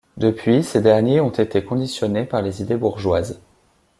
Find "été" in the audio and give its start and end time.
1.29-1.63